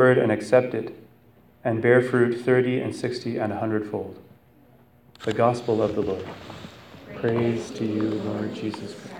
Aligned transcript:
and 0.00 0.32
accept 0.32 0.72
it, 0.74 0.96
and 1.62 1.82
bear 1.82 2.00
fruit 2.00 2.40
thirty 2.40 2.80
and 2.80 2.94
sixty 2.94 3.36
and 3.36 3.52
a 3.52 3.58
hundredfold. 3.58 4.18
The 5.24 5.34
gospel 5.34 5.82
of 5.82 5.94
the 5.94 6.00
Lord. 6.00 6.26
Praise 7.16 7.70
to 7.72 7.84
you, 7.84 8.08
Lord 8.08 8.54
Jesus 8.54 8.94
Christ. 8.94 9.10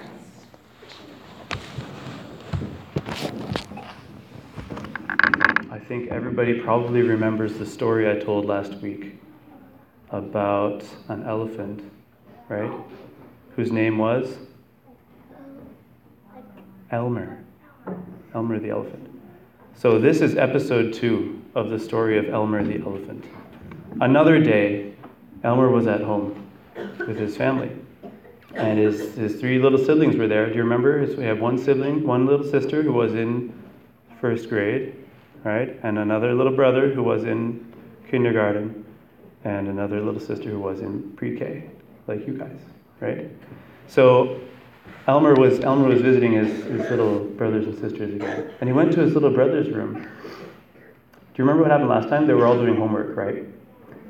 I 5.70 5.78
think 5.78 6.10
everybody 6.10 6.60
probably 6.60 7.02
remembers 7.02 7.58
the 7.58 7.66
story 7.66 8.10
I 8.10 8.18
told 8.18 8.46
last 8.46 8.74
week 8.76 9.20
about 10.10 10.82
an 11.08 11.24
elephant, 11.24 11.82
right? 12.48 12.72
Whose 13.56 13.70
name 13.70 13.98
was 13.98 14.38
Elmer. 16.90 17.44
Elmer 18.34 18.58
the 18.58 18.70
elephant. 18.70 19.19
So, 19.80 19.98
this 19.98 20.20
is 20.20 20.36
episode 20.36 20.92
two 20.92 21.42
of 21.54 21.70
the 21.70 21.78
story 21.78 22.18
of 22.18 22.28
Elmer 22.28 22.62
the 22.62 22.82
elephant. 22.84 23.24
Another 24.02 24.38
day, 24.38 24.92
Elmer 25.42 25.70
was 25.70 25.86
at 25.86 26.02
home 26.02 26.46
with 26.76 27.16
his 27.16 27.34
family. 27.34 27.70
And 28.56 28.78
his, 28.78 29.14
his 29.14 29.40
three 29.40 29.58
little 29.58 29.78
siblings 29.78 30.16
were 30.16 30.28
there. 30.28 30.50
Do 30.50 30.56
you 30.56 30.64
remember? 30.64 31.06
We 31.16 31.24
have 31.24 31.40
one 31.40 31.56
sibling, 31.56 32.06
one 32.06 32.26
little 32.26 32.44
sister 32.44 32.82
who 32.82 32.92
was 32.92 33.14
in 33.14 33.54
first 34.20 34.50
grade, 34.50 34.96
right? 35.44 35.80
And 35.82 35.98
another 35.98 36.34
little 36.34 36.54
brother 36.54 36.92
who 36.92 37.02
was 37.02 37.24
in 37.24 37.72
kindergarten, 38.10 38.84
and 39.44 39.66
another 39.66 40.02
little 40.02 40.20
sister 40.20 40.50
who 40.50 40.60
was 40.60 40.82
in 40.82 41.10
pre 41.12 41.38
K, 41.38 41.70
like 42.06 42.26
you 42.26 42.34
guys, 42.34 42.60
right? 43.00 43.30
So 43.88 44.42
Elmer 45.06 45.34
was, 45.34 45.60
Elmer 45.60 45.88
was 45.88 46.02
visiting 46.02 46.32
his, 46.32 46.64
his 46.64 46.90
little 46.90 47.24
brothers 47.24 47.66
and 47.66 47.78
sisters 47.78 48.14
again. 48.14 48.52
And 48.60 48.68
he 48.68 48.72
went 48.72 48.92
to 48.92 49.00
his 49.00 49.14
little 49.14 49.30
brother's 49.30 49.68
room. 49.70 49.94
Do 49.94 50.00
you 51.36 51.44
remember 51.44 51.62
what 51.62 51.70
happened 51.70 51.88
last 51.88 52.08
time? 52.08 52.26
They 52.26 52.34
were 52.34 52.46
all 52.46 52.56
doing 52.56 52.76
homework, 52.76 53.16
right? 53.16 53.44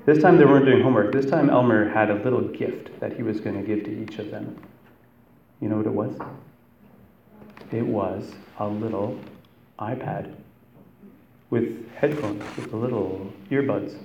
This 0.07 0.21
time 0.21 0.37
they 0.37 0.45
weren't 0.45 0.65
doing 0.65 0.83
homework. 0.83 1.13
This 1.13 1.27
time 1.27 1.51
Elmer 1.51 1.89
had 1.89 2.11
a 2.11 2.15
little 2.15 2.43
gift 2.43 2.99
that 3.01 3.13
he 3.13 3.23
was 3.23 3.41
going 3.41 3.57
to 3.57 3.63
give 3.63 3.85
to 3.85 4.03
each 4.03 4.19
of 4.19 4.31
them. 4.31 4.61
You 5.61 5.69
know 5.69 5.77
what 5.77 5.87
it 5.87 5.93
was? 5.93 6.17
It 7.71 7.87
was 7.87 8.33
a 8.59 8.67
little 8.67 9.19
iPad 9.79 10.35
with 11.51 11.89
headphones, 11.95 12.43
with 12.57 12.73
little 12.73 13.33
earbuds. 13.51 13.97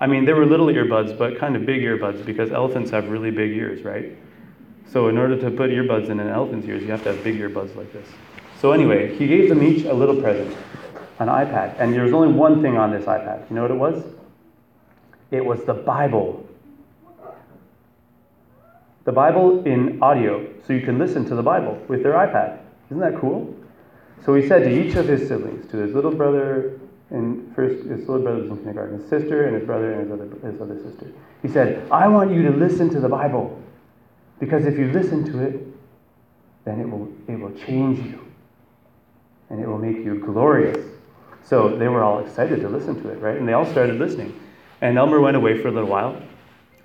I 0.00 0.06
mean, 0.06 0.24
they 0.24 0.32
were 0.32 0.44
little 0.44 0.66
earbuds, 0.66 1.16
but 1.16 1.38
kind 1.38 1.56
of 1.56 1.64
big 1.64 1.82
earbuds 1.82 2.24
because 2.26 2.50
elephants 2.50 2.90
have 2.90 3.08
really 3.08 3.30
big 3.30 3.52
ears, 3.52 3.82
right? 3.82 4.16
So 4.88 5.08
in 5.08 5.18
order 5.18 5.38
to 5.40 5.50
put 5.50 5.70
earbuds 5.70 6.08
in 6.08 6.20
an 6.20 6.28
elephant's 6.28 6.66
ears, 6.66 6.82
you 6.82 6.90
have 6.90 7.02
to 7.04 7.12
have 7.12 7.24
big 7.24 7.38
earbuds 7.38 7.74
like 7.76 7.92
this. 7.92 8.06
So 8.60 8.72
anyway, 8.72 9.16
he 9.16 9.26
gave 9.26 9.48
them 9.48 9.62
each 9.62 9.84
a 9.84 9.92
little 9.92 10.20
present, 10.20 10.56
an 11.18 11.28
iPad. 11.28 11.78
And 11.78 11.92
there 11.92 12.04
was 12.04 12.12
only 12.12 12.32
one 12.32 12.62
thing 12.62 12.76
on 12.76 12.90
this 12.90 13.04
iPad. 13.04 13.48
You 13.50 13.56
know 13.56 13.62
what 13.62 13.70
it 13.70 13.74
was? 13.74 14.04
It 15.30 15.44
was 15.44 15.64
the 15.64 15.74
Bible. 15.74 16.48
The 19.04 19.12
Bible 19.12 19.64
in 19.64 20.02
audio, 20.02 20.46
so 20.66 20.72
you 20.72 20.80
can 20.80 20.98
listen 20.98 21.24
to 21.26 21.34
the 21.34 21.42
Bible 21.42 21.80
with 21.88 22.02
their 22.02 22.14
iPad. 22.14 22.58
Isn't 22.90 23.00
that 23.00 23.20
cool? 23.20 23.54
So 24.24 24.34
he 24.34 24.48
said 24.48 24.64
to 24.64 24.70
each 24.70 24.96
of 24.96 25.06
his 25.06 25.28
siblings, 25.28 25.70
to 25.70 25.76
his 25.76 25.94
little 25.94 26.10
brother 26.10 26.80
and 27.10 27.54
first 27.54 27.86
his 27.86 28.08
little 28.08 28.20
brother 28.20 28.40
was 28.40 28.50
in 28.50 28.56
kindergarten, 28.56 29.00
his 29.00 29.08
sister 29.08 29.46
and 29.46 29.54
his 29.54 29.64
brother 29.64 29.92
and 29.92 30.02
his 30.02 30.12
other, 30.12 30.50
his 30.50 30.60
other 30.60 30.82
sister. 30.82 31.12
He 31.42 31.48
said, 31.48 31.88
I 31.90 32.08
want 32.08 32.32
you 32.32 32.42
to 32.42 32.50
listen 32.50 32.90
to 32.90 33.00
the 33.00 33.08
Bible. 33.08 33.62
Because 34.38 34.66
if 34.66 34.78
you 34.78 34.90
listen 34.92 35.24
to 35.32 35.42
it, 35.42 35.66
then 36.64 36.80
it 36.80 36.88
will, 36.88 37.08
it 37.28 37.38
will 37.38 37.52
change 37.52 38.04
you 38.04 38.26
and 39.50 39.60
it 39.60 39.68
will 39.68 39.78
make 39.78 39.96
you 39.96 40.18
glorious. 40.18 40.84
So 41.44 41.76
they 41.76 41.88
were 41.88 42.02
all 42.02 42.18
excited 42.18 42.60
to 42.60 42.68
listen 42.68 43.00
to 43.02 43.10
it, 43.10 43.20
right? 43.20 43.36
And 43.36 43.48
they 43.48 43.52
all 43.52 43.66
started 43.66 43.98
listening. 43.98 44.38
And 44.80 44.98
Elmer 44.98 45.20
went 45.20 45.36
away 45.36 45.60
for 45.60 45.68
a 45.68 45.70
little 45.70 45.88
while 45.88 46.20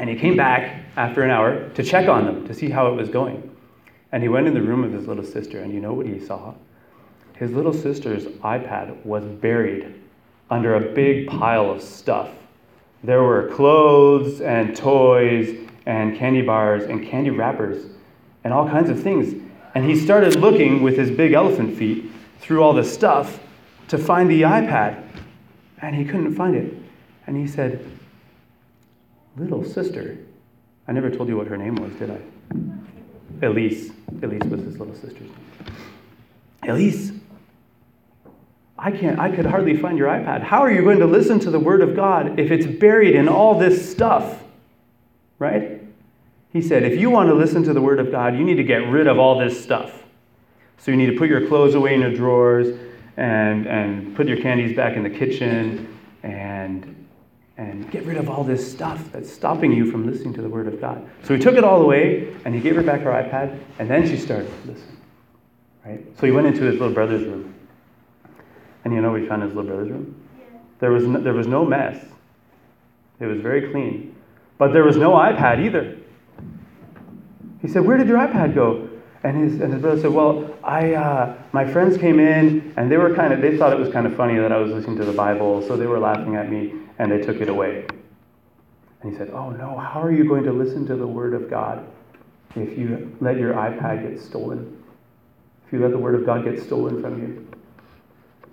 and 0.02 0.10
he 0.10 0.16
came 0.16 0.36
back 0.36 0.84
after 0.98 1.22
an 1.22 1.30
hour 1.30 1.70
to 1.70 1.84
check 1.84 2.08
on 2.10 2.26
them 2.26 2.48
to 2.48 2.54
see 2.54 2.70
how 2.70 2.88
it 2.88 2.96
was 2.96 3.10
going. 3.10 3.56
And 4.12 4.24
he 4.24 4.30
went 4.30 4.48
in 4.48 4.54
the 4.54 4.62
room 4.62 4.84
of 4.84 4.92
his 4.92 5.08
little 5.08 5.24
sister, 5.24 5.62
and 5.62 5.72
you 5.72 5.80
know 5.80 5.94
what 5.94 6.06
he 6.06 6.20
saw? 6.20 6.56
His 7.36 7.52
little 7.52 7.72
sister's 7.72 8.26
iPad 8.26 9.06
was 9.06 9.24
buried 9.24 9.94
under 10.50 10.76
a 10.76 10.94
big 10.94 11.28
pile 11.28 11.70
of 11.70 11.82
stuff. 11.82 12.30
There 13.04 13.24
were 13.24 13.50
clothes 13.50 14.42
and 14.42 14.76
toys 14.76 15.70
and 15.86 16.18
candy 16.18 16.42
bars 16.42 16.84
and 16.84 17.06
candy 17.06 17.30
wrappers 17.30 17.86
and 18.44 18.54
all 18.54 18.68
kinds 18.68 18.90
of 18.90 19.02
things. 19.02 19.34
And 19.74 19.86
he 19.86 19.96
started 19.96 20.36
looking 20.36 20.82
with 20.82 20.98
his 20.98 21.10
big 21.12 21.34
elephant 21.34 21.78
feet 21.78 22.06
through 22.40 22.62
all 22.62 22.74
the 22.74 22.84
stuff 22.84 23.40
to 23.88 23.98
find 23.98 24.30
the 24.30 24.44
iPad. 24.44 25.04
And 25.82 25.96
he 25.96 26.06
couldn't 26.06 26.36
find 26.36 26.56
it. 26.56 26.74
And 27.28 27.38
he 27.38 27.48
said, 27.48 27.86
Little 29.38 29.64
sister. 29.64 30.18
I 30.88 30.92
never 30.92 31.10
told 31.10 31.30
you 31.30 31.38
what 31.38 31.48
her 31.48 31.58
name 31.58 31.76
was, 31.76 31.94
did 31.94 32.12
I? 32.12 33.46
Elise. 33.46 33.92
Elise 34.22 34.44
was 34.44 34.62
his 34.62 34.78
little 34.78 34.94
sister's 34.96 35.22
name. 35.22 35.36
Elise, 36.64 37.12
I 38.78 38.92
can't 38.92 39.20
I 39.20 39.34
could 39.34 39.46
hardly 39.46 39.78
find 39.78 39.98
your 39.98 40.08
iPad. 40.08 40.42
How 40.42 40.60
are 40.60 40.72
you 40.72 40.82
going 40.82 41.00
to 41.00 41.06
listen 41.06 41.40
to 41.42 41.52
the 41.52 41.60
word 41.60 41.82
of 41.82 41.96
God 41.96 42.40
if 42.40 42.52
it's 42.52 42.66
buried 42.66 43.16
in 43.16 43.30
all 43.30 43.58
this 43.58 43.90
stuff? 43.90 44.41
He 46.54 46.62
said, 46.62 46.84
if 46.84 47.00
you 47.00 47.10
want 47.10 47.30
to 47.30 47.34
listen 47.34 47.64
to 47.64 47.74
the 47.74 47.82
Word 47.82 48.00
of 48.00 48.12
God, 48.12 48.36
you 48.36 48.44
need 48.44 48.56
to 48.56 48.64
get 48.64 48.88
rid 48.90 49.08
of 49.08 49.18
all 49.18 49.40
this 49.40 49.62
stuff. 49.62 50.04
So 50.78 50.92
you 50.92 50.98
need 50.98 51.12
to 51.12 51.18
put 51.18 51.30
your 51.30 51.48
clothes 51.48 51.76
away 51.76 51.94
in 51.94 52.02
your 52.02 52.14
drawers 52.14 52.78
and, 53.18 53.68
and 53.68 54.16
put 54.16 54.28
your 54.28 54.42
candies 54.42 54.76
back 54.76 54.98
in 54.98 55.04
the 55.04 55.10
kitchen 55.10 55.98
and, 56.24 57.08
and 57.58 57.90
get 57.92 58.04
rid 58.06 58.18
of 58.18 58.30
all 58.30 58.44
this 58.44 58.70
stuff 58.70 59.12
that's 59.12 59.32
stopping 59.32 59.72
you 59.72 59.90
from 59.90 60.06
listening 60.06 60.34
to 60.34 60.42
the 60.42 60.50
Word 60.50 60.68
of 60.68 60.82
God. 60.82 61.08
So 61.24 61.34
he 61.36 61.40
took 61.40 61.56
it 61.56 61.64
all 61.64 61.82
away 61.82 62.36
and 62.44 62.54
he 62.54 62.60
gave 62.60 62.76
her 62.76 62.84
back 62.84 63.02
her 63.02 63.12
iPad 63.12 63.60
and 63.80 63.90
then 63.90 64.08
she 64.08 64.18
started 64.18 64.48
to 64.48 64.72
listen. 64.72 64.98
Right? 65.86 66.06
So 66.20 66.26
he 66.26 66.32
went 66.32 66.48
into 66.48 66.64
his 66.64 66.80
little 66.80 66.94
brother's 66.94 67.24
room. 67.24 67.54
And 68.84 68.94
you 68.94 69.02
know 69.02 69.12
what 69.12 69.22
he 69.22 69.28
found 69.28 69.44
in 69.44 69.50
his 69.50 69.56
little 69.56 69.70
brother's 69.70 69.92
room? 69.92 70.28
There 70.80 70.92
was 70.92 71.06
no, 71.06 71.22
there 71.22 71.34
was 71.34 71.48
no 71.48 71.64
mess. 71.64 72.04
It 73.20 73.28
was 73.28 73.40
very 73.40 73.72
clean. 73.72 74.16
But 74.58 74.74
there 74.74 74.84
was 74.84 74.98
no 74.98 75.12
iPad 75.12 75.64
either. 75.64 75.98
He 77.62 77.68
said, 77.68 77.86
Where 77.86 77.98
did 77.98 78.08
your 78.08 78.18
iPad 78.18 78.56
go? 78.56 78.88
And 79.24 79.38
his, 79.38 79.62
and 79.62 79.72
his 79.72 79.82
brother 79.82 80.02
said, 80.02 80.12
Well, 80.12 80.56
I, 80.64 80.94
uh, 80.94 81.38
my 81.52 81.66
friends 81.66 81.98
came 81.98 82.20
in 82.20 82.74
and 82.76 82.92
they 82.92 82.98
were 82.98 83.14
kind 83.16 83.34
of, 83.34 83.42
they 83.42 83.58
thought 83.58 83.72
it 83.72 83.80
was 83.80 83.90
kind 83.90 84.08
of 84.08 84.16
funny 84.16 84.38
that 84.40 84.52
I 84.52 84.58
was 84.58 84.72
listening 84.72 84.98
to 84.98 85.06
the 85.06 85.14
Bible, 85.14 85.62
so 85.68 85.78
they 85.78 85.86
were 85.86 86.00
laughing 86.00 86.36
at 86.36 86.50
me 86.50 86.74
and 86.98 87.12
they 87.12 87.22
took 87.22 87.38
it 87.38 87.50
away. 87.50 87.86
And 89.02 89.12
he 89.12 89.18
said, 89.18 89.30
Oh 89.30 89.52
no, 89.52 89.78
how 89.78 90.02
are 90.02 90.12
you 90.12 90.28
going 90.28 90.44
to 90.44 90.52
listen 90.52 90.86
to 90.88 90.96
the 90.96 91.08
Word 91.08 91.34
of 91.34 91.50
God 91.50 91.86
if 92.56 92.78
you 92.78 93.16
let 93.22 93.38
your 93.38 93.54
iPad 93.54 94.10
get 94.10 94.20
stolen? 94.20 94.84
If 95.68 95.74
you 95.74 95.80
let 95.80 95.92
the 95.92 96.00
Word 96.00 96.16
of 96.16 96.26
God 96.26 96.44
get 96.44 96.62
stolen 96.62 97.02
from 97.02 97.22
you? 97.22 97.48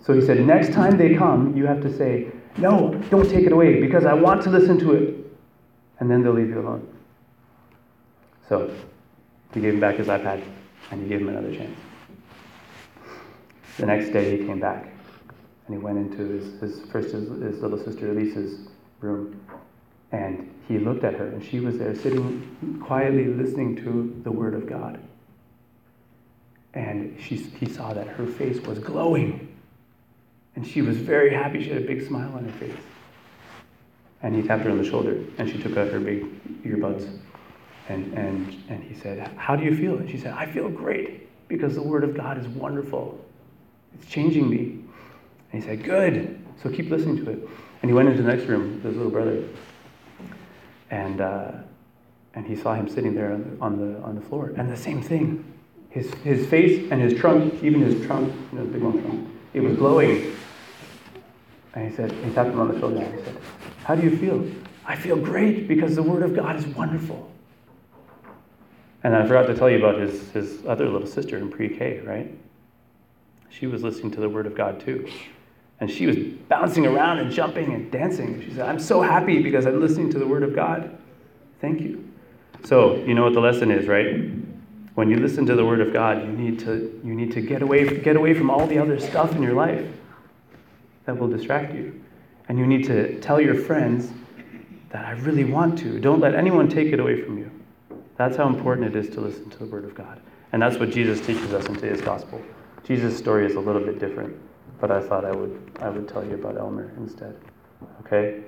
So 0.05 0.13
he 0.13 0.21
said, 0.21 0.47
Next 0.47 0.73
time 0.73 0.99
they 0.99 1.15
come, 1.15 1.57
you 1.57 1.67
have 1.67 1.81
to 1.83 1.97
say, 1.97 2.29
No, 2.59 2.95
don't 3.11 3.29
take 3.29 3.47
it 3.47 3.53
away 3.53 3.81
because 3.81 4.05
I 4.05 4.13
want 4.13 4.43
to 4.43 4.51
listen 4.51 4.79
to 4.81 4.93
it 4.93 5.15
and 6.01 6.11
then 6.11 6.23
they'll 6.23 6.33
leave 6.33 6.51
you 6.51 6.61
alone. 6.61 6.87
So 8.49 8.75
he 9.55 9.61
gave 9.61 9.75
him 9.75 9.81
back 9.81 9.97
his 9.97 10.09
iPad 10.09 10.43
and 10.91 11.03
he 11.03 11.09
gave 11.09 11.21
him 11.21 11.29
another 11.29 11.55
chance. 11.55 11.79
The 13.79 13.87
next 13.87 14.11
day 14.11 14.39
he 14.39 14.47
came 14.47 14.61
back 14.61 14.93
and 15.67 15.77
he 15.77 15.83
went 15.83 15.99
into 15.99 16.25
his, 16.25 16.61
his 16.61 16.85
first 16.91 17.13
his, 17.13 17.29
his 17.29 17.61
little 17.61 17.79
sister 17.79 18.11
Elise's 18.11 18.69
room 19.01 19.41
and 20.13 20.53
he 20.67 20.79
looked 20.79 21.05
at 21.05 21.15
her 21.15 21.27
and 21.29 21.45
she 21.45 21.61
was 21.61 21.79
there 21.79 21.95
sitting 21.95 22.81
quietly 22.85 23.27
listening 23.27 23.77
to 23.77 24.21
the 24.25 24.31
word 24.31 24.55
of 24.55 24.67
God. 24.67 25.01
And 26.75 27.19
she, 27.21 27.37
he 27.37 27.67
saw 27.67 27.93
that 27.95 28.07
her 28.07 28.27
face 28.27 28.61
was 28.61 28.79
glowing. 28.79 29.57
And 30.55 30.67
she 30.67 30.83
was 30.83 30.97
very 30.97 31.33
happy. 31.33 31.63
She 31.63 31.71
had 31.71 31.83
a 31.83 31.87
big 31.87 32.07
smile 32.07 32.33
on 32.35 32.45
her 32.45 32.53
face. 32.59 32.77
And 34.23 34.35
he 34.35 34.43
tapped 34.43 34.65
her 34.65 34.71
on 34.71 34.79
the 34.79 34.85
shoulder, 34.89 35.25
and 35.39 35.49
she 35.49 35.59
took 35.59 35.77
out 35.77 35.89
her 35.89 36.01
big 36.01 36.25
earbuds. 36.65 37.19
And, 37.89 38.13
and, 38.13 38.63
and 38.69 38.85
he 38.85 38.95
said, 38.95 39.29
How 39.37 39.57
do 39.57 39.65
you 39.65 39.75
feel? 39.75 39.97
And 39.97 40.09
she 40.09 40.19
said, 40.19 40.35
I 40.35 40.47
feel 40.47 40.69
great 40.69 41.29
because 41.49 41.75
the 41.75 41.83
Word 41.83 42.05
of 42.05 42.15
God 42.15 42.39
is 42.39 42.47
wonderful. 42.49 43.19
It's 43.95 44.07
changing 44.07 44.49
me. 44.49 44.85
And 45.53 45.63
he 45.63 45.67
said, 45.69 45.83
Good. 45.83 46.39
So 46.63 46.71
keep 46.71 46.91
listening 46.91 47.25
to 47.25 47.31
it. 47.31 47.49
And 47.83 47.91
he 47.91 47.95
went 47.95 48.09
into 48.09 48.23
the 48.23 48.29
next 48.29 48.47
room 48.49 48.75
with 48.75 48.85
his 48.85 48.97
little 48.97 49.13
brother. 49.13 49.45
And, 50.91 51.21
uh, 51.21 51.53
and 52.35 52.47
he 52.47 52.57
saw 52.57 52.75
him 52.75 52.89
sitting 52.89 53.15
there 53.15 53.33
on 53.33 53.43
the, 53.43 53.65
on 53.65 53.79
the, 53.79 54.01
on 54.01 54.15
the 54.17 54.21
floor. 54.21 54.53
And 54.57 54.71
the 54.71 54.77
same 54.77 55.01
thing. 55.01 55.45
His, 55.91 56.13
his 56.17 56.47
face 56.47 56.91
and 56.91 57.01
his 57.01 57.19
trunk, 57.19 57.63
even 57.63 57.81
his 57.81 58.05
trunk, 58.07 58.35
you 58.53 58.59
know, 58.59 58.65
big 58.67 58.83
long 58.83 59.01
trunk, 59.01 59.29
it 59.55 59.61
was 59.61 59.75
glowing. 59.77 60.37
And 61.75 61.89
he 61.89 61.97
said, 61.97 62.13
he 62.13 62.31
tapped 62.33 62.51
him 62.51 62.61
on 62.61 62.73
the 62.73 62.79
shoulder 62.79 62.99
and 62.99 63.19
he 63.19 63.25
said, 63.25 63.37
How 63.85 63.95
do 63.95 64.03
you 64.03 64.17
feel? 64.17 64.47
I 64.85 64.97
feel 64.97 65.17
great 65.17 65.67
because 65.67 65.97
the 65.97 66.03
Word 66.03 66.23
of 66.23 66.37
God 66.37 66.57
is 66.57 66.67
wonderful. 66.67 67.31
And 69.05 69.15
I 69.15 69.23
forgot 69.23 69.47
to 69.47 69.55
tell 69.55 69.71
you 69.71 69.79
about 69.79 70.01
his, 70.01 70.31
his 70.31 70.65
other 70.67 70.89
little 70.89 71.07
sister 71.07 71.39
in 71.39 71.51
pre 71.51 71.69
K, 71.69 72.01
right? 72.01 72.31
She 73.51 73.67
was 73.67 73.83
listening 73.83 74.11
to 74.13 74.21
the 74.21 74.29
Word 74.29 74.47
of 74.47 74.55
God 74.55 74.81
too. 74.81 75.09
And 75.81 75.91
she 75.91 76.07
was 76.07 76.17
bouncing 76.17 76.87
around 76.87 77.19
and 77.19 77.31
jumping 77.31 77.73
and 77.73 77.91
dancing. 77.91 78.43
She 78.43 78.51
said, 78.51 78.69
I'm 78.69 78.81
so 78.81 79.01
happy 79.01 79.41
because 79.41 79.67
I'm 79.67 79.81
listening 79.81 80.11
to 80.11 80.19
the 80.19 80.27
Word 80.27 80.43
of 80.43 80.55
God. 80.55 80.97
Thank 81.61 81.81
you. 81.81 82.09
So, 82.65 82.97
you 82.97 83.15
know 83.15 83.23
what 83.23 83.35
the 83.35 83.41
lesson 83.41 83.71
is, 83.71 83.87
right? 83.87 84.31
When 84.95 85.09
you 85.09 85.17
listen 85.17 85.47
to 85.47 85.55
the 85.55 85.65
Word 85.65 85.81
of 85.81 85.93
God, 85.93 86.25
you 86.25 86.33
need 86.33 86.59
to, 86.61 87.01
you 87.05 87.15
need 87.15 87.31
to 87.33 87.41
get, 87.41 87.63
away, 87.63 87.99
get 88.01 88.17
away 88.17 88.35
from 88.35 88.51
all 88.51 88.67
the 88.67 88.79
other 88.79 88.99
stuff 88.99 89.37
in 89.37 89.43
your 89.43 89.55
life 89.55 89.87
that 91.05 91.17
will 91.17 91.29
distract 91.29 91.73
you. 91.73 92.03
And 92.49 92.59
you 92.59 92.67
need 92.67 92.85
to 92.87 93.21
tell 93.21 93.41
your 93.41 93.55
friends 93.55 94.11
that 94.91 95.05
I 95.05 95.13
really 95.13 95.45
want 95.45 95.79
to. 95.81 96.01
Don't 96.01 96.19
let 96.19 96.35
anyone 96.35 96.69
take 96.69 96.93
it 96.93 96.99
away 96.99 97.23
from 97.23 97.39
you. 97.39 97.51
That's 98.19 98.37
how 98.37 98.49
important 98.49 98.89
it 98.89 98.97
is 98.97 99.09
to 99.15 99.21
listen 99.21 99.49
to 99.49 99.59
the 99.59 99.67
Word 99.67 99.85
of 99.85 99.95
God. 99.95 100.21
And 100.53 100.61
that's 100.61 100.77
what 100.77 100.91
Jesus 100.91 101.25
teaches 101.25 101.55
us 101.55 101.67
in 101.67 101.77
today's 101.77 102.01
gospel. 102.01 102.43
Jesus' 102.85 103.17
story 103.17 103.47
is 103.47 103.55
a 103.55 103.61
little 103.61 103.83
bit 103.83 103.99
different, 103.99 104.37
but 104.81 104.91
I 104.91 105.01
thought 105.01 105.25
I 105.25 105.31
would, 105.31 105.71
I 105.81 105.89
would 105.89 106.09
tell 106.09 106.27
you 106.27 106.35
about 106.35 106.59
Elmer 106.59 106.93
instead. 106.97 107.37
Okay? 108.01 108.43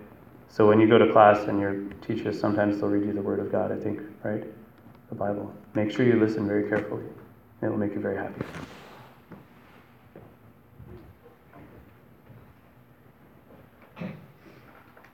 So 0.48 0.66
when 0.66 0.80
you 0.80 0.88
go 0.88 0.98
to 0.98 1.12
class 1.12 1.46
and 1.46 1.60
your 1.60 1.84
teachers, 2.06 2.38
sometimes 2.38 2.80
they'll 2.80 2.90
read 2.90 3.06
you 3.06 3.12
the 3.12 3.22
Word 3.22 3.38
of 3.38 3.52
God, 3.52 3.70
I 3.70 3.76
think, 3.76 4.00
right? 4.24 4.44
The 5.08 5.14
Bible. 5.14 5.54
Make 5.74 5.92
sure 5.92 6.04
you 6.04 6.18
listen 6.18 6.48
very 6.48 6.68
carefully. 6.68 7.04
It 7.62 7.68
will 7.68 7.78
make 7.78 7.94
you 7.94 8.00
very 8.00 8.16
happy. 8.16 8.44